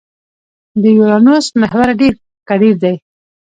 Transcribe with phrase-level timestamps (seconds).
[0.81, 2.13] د یورانوس محور ډېر
[2.49, 2.95] کډېر دی.